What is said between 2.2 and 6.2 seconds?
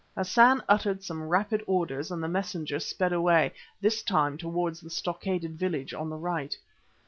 the messenger sped away, this time towards the stockaded village on the